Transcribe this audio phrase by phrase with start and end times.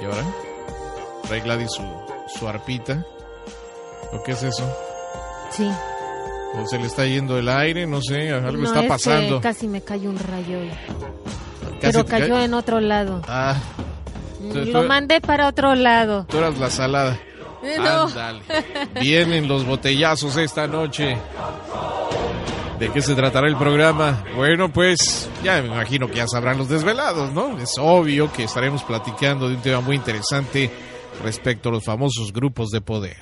[0.00, 0.24] ¿Y ahora?
[1.26, 1.82] Trae su,
[2.38, 3.04] su arpita.
[4.12, 4.70] ¿O qué es eso?
[5.50, 5.68] Sí.
[6.54, 7.86] ¿O se le está yendo el aire?
[7.86, 9.40] No sé, algo está pasando.
[9.40, 10.58] casi me cayó un rayo.
[11.80, 13.22] Pero cayó en otro lado.
[13.28, 13.56] Ah.
[14.40, 16.26] Mm, lo mandé para otro lado.
[16.28, 17.18] Tú eras la salada.
[17.62, 18.08] Eh, no.
[19.00, 21.16] Vienen los botellazos esta noche.
[22.78, 24.22] ¿De qué se tratará el programa?
[24.34, 27.58] Bueno, pues ya me imagino que ya sabrán los desvelados, ¿no?
[27.58, 30.70] Es obvio que estaremos platicando de un tema muy interesante
[31.24, 33.16] respecto a los famosos grupos de poder.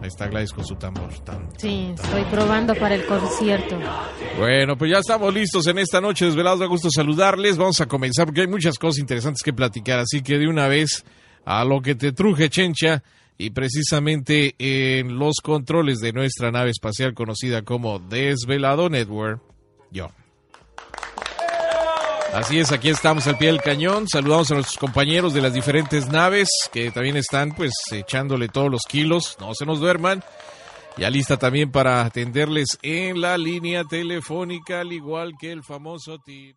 [0.00, 1.10] Ahí está Gladys con su tambor.
[1.58, 3.78] sí, estoy probando para el concierto.
[4.38, 6.24] Bueno, pues ya estamos listos en esta noche.
[6.24, 7.58] Desvelados, da gusto saludarles.
[7.58, 9.98] Vamos a comenzar porque hay muchas cosas interesantes que platicar.
[9.98, 11.04] Así que de una vez
[11.44, 13.02] a lo que te truje, Chencha
[13.36, 19.42] y precisamente en los controles de nuestra nave espacial conocida como Desvelado Network,
[19.90, 20.10] yo.
[22.32, 24.08] Así es, aquí estamos al pie del cañón.
[24.08, 28.82] Saludamos a nuestros compañeros de las diferentes naves que también están pues echándole todos los
[28.88, 29.36] kilos.
[29.38, 30.22] No se nos duerman.
[30.96, 36.56] Ya lista también para atenderles en la línea telefónica, al igual que el famoso tip.